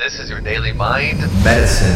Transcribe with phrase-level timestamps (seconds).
[0.00, 1.94] This is your daily mind medicine.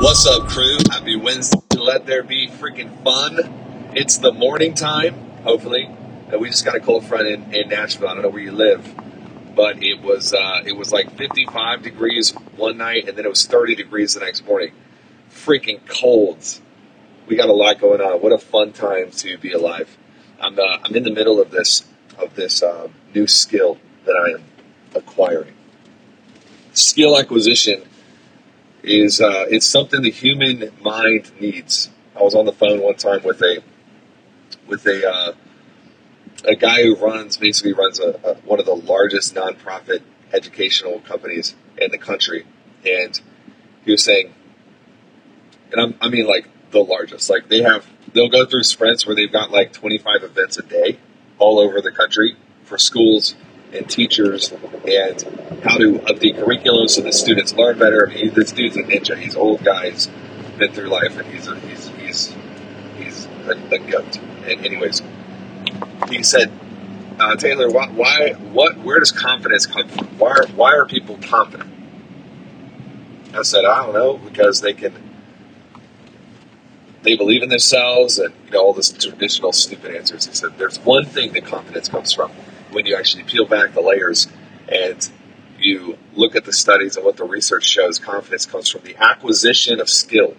[0.00, 0.78] What's up, crew?
[0.90, 1.58] Happy Wednesday.
[1.76, 3.92] Let there be freaking fun.
[3.94, 5.90] It's the morning time, hopefully.
[6.32, 8.08] Uh, we just got a cold front in, in Nashville.
[8.08, 8.94] I don't know where you live,
[9.54, 13.44] but it was uh, it was like 55 degrees one night, and then it was
[13.44, 14.72] 30 degrees the next morning.
[15.30, 16.62] Freaking colds.
[17.26, 18.22] We got a lot going on.
[18.22, 19.98] What a fun time to be alive.
[20.40, 21.84] I'm uh, I'm in the middle of this
[22.16, 23.76] of this uh, new skill
[24.06, 24.44] that I am
[24.94, 25.57] acquiring
[26.78, 27.82] skill acquisition
[28.82, 31.90] is uh, it's something the human mind needs.
[32.16, 33.62] I was on the phone one time with a
[34.66, 35.32] with a uh,
[36.44, 41.54] a guy who runs basically runs a, a, one of the largest nonprofit educational companies
[41.76, 42.46] in the country,
[42.86, 43.20] and
[43.84, 44.32] he was saying,
[45.72, 47.28] and I'm, I mean like the largest.
[47.28, 50.98] Like they have they'll go through sprints where they've got like 25 events a day
[51.38, 53.34] all over the country for schools
[53.72, 55.22] and teachers and
[55.62, 58.08] how to update curriculum so the students learn better.
[58.10, 59.16] I mean, this dude's a ninja.
[59.16, 59.90] He's old guy.
[59.90, 60.08] He's
[60.58, 62.34] been through life, and he's a, he's he's
[62.96, 64.18] he's a, a goat.
[64.46, 65.02] And anyways,
[66.08, 66.50] he said,
[67.18, 70.06] uh, Taylor, why, why what where does confidence come from?
[70.18, 71.70] Why are, why are people confident?
[73.34, 74.94] I said, I don't know, because they can
[77.02, 80.26] they believe in themselves and you know all this traditional stupid answers.
[80.26, 82.32] He said, there's one thing that confidence comes from
[82.70, 84.28] when you actually peel back the layers
[84.68, 85.10] and
[85.58, 89.80] you look at the studies and what the research shows, confidence comes from the acquisition
[89.80, 90.36] of skill.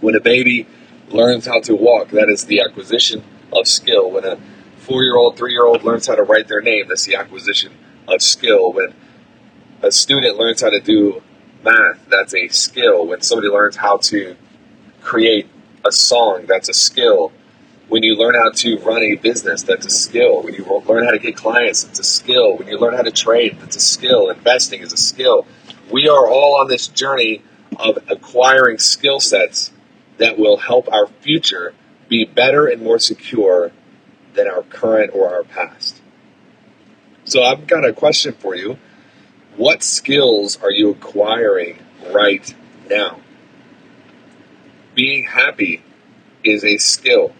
[0.00, 0.66] When a baby
[1.08, 4.10] learns how to walk, that is the acquisition of skill.
[4.10, 4.38] When a
[4.78, 7.72] four year old, three year old learns how to write their name, that's the acquisition
[8.08, 8.72] of skill.
[8.72, 8.94] When
[9.82, 11.22] a student learns how to do
[11.64, 13.06] math, that's a skill.
[13.06, 14.36] When somebody learns how to
[15.00, 15.48] create
[15.84, 17.32] a song, that's a skill
[17.92, 20.42] when you learn how to run a business, that's a skill.
[20.42, 22.56] When you learn how to get clients, it's a skill.
[22.56, 24.30] When you learn how to trade, that's a skill.
[24.30, 25.46] Investing is a skill.
[25.90, 27.42] We are all on this journey
[27.78, 29.72] of acquiring skill sets
[30.16, 31.74] that will help our future
[32.08, 33.72] be better and more secure
[34.32, 36.00] than our current or our past.
[37.26, 38.78] So I've got a question for you.
[39.58, 41.78] What skills are you acquiring
[42.10, 42.54] right
[42.88, 43.20] now?
[44.94, 45.82] Being happy
[46.42, 47.34] is a skill.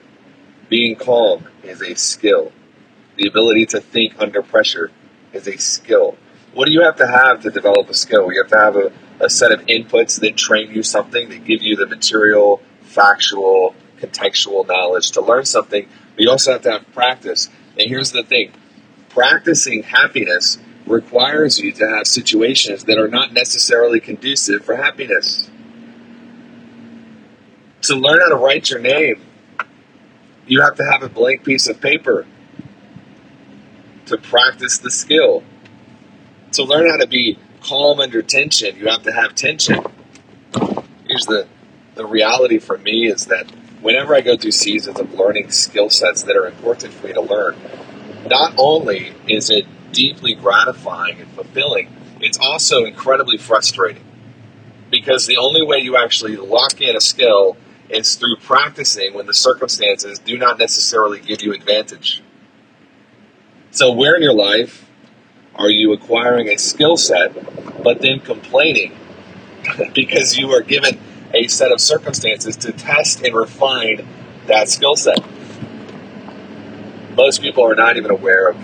[0.72, 2.50] Being calm is a skill.
[3.16, 4.90] The ability to think under pressure
[5.34, 6.16] is a skill.
[6.54, 8.32] What do you have to have to develop a skill?
[8.32, 11.60] You have to have a, a set of inputs that train you something, that give
[11.60, 16.92] you the material, factual, contextual knowledge to learn something, but you also have to have
[16.94, 17.50] practice.
[17.78, 18.52] And here's the thing
[19.10, 20.56] practicing happiness
[20.86, 25.50] requires you to have situations that are not necessarily conducive for happiness.
[27.82, 29.20] To learn how to write your name
[30.47, 32.26] you have to have a blank piece of paper
[34.06, 35.42] to practice the skill.
[36.53, 39.84] To learn how to be calm under tension, you have to have tension.
[41.06, 41.47] Here's the,
[41.94, 43.50] the reality for me is that
[43.81, 47.20] whenever I go through seasons of learning skill sets that are important for me to
[47.20, 47.56] learn,
[48.26, 54.04] not only is it deeply gratifying and fulfilling, it's also incredibly frustrating.
[54.91, 57.56] Because the only way you actually lock in a skill
[57.92, 62.22] it's through practicing when the circumstances do not necessarily give you advantage.
[63.70, 64.88] So, where in your life
[65.54, 67.34] are you acquiring a skill set,
[67.84, 68.97] but then complaining
[69.94, 70.98] because you are given
[71.34, 74.06] a set of circumstances to test and refine
[74.47, 75.19] that skill set?
[77.14, 78.56] Most people are not even aware of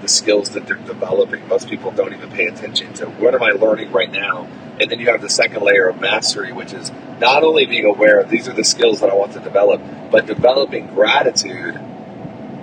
[0.00, 1.48] the skills that they're developing.
[1.48, 4.48] Most people don't even pay attention to what am I learning right now
[4.80, 8.20] and then you have the second layer of mastery, which is not only being aware
[8.20, 11.74] of these are the skills that I want to develop, but developing gratitude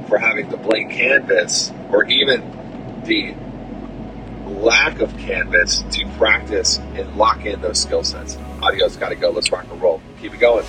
[0.07, 2.41] for having the blank canvas or even
[3.05, 3.33] the
[4.47, 8.37] lack of canvas to practice and lock in those skill sets.
[8.61, 9.29] Audio's got to go.
[9.31, 10.01] Let's rock and roll.
[10.21, 10.65] Keep it going.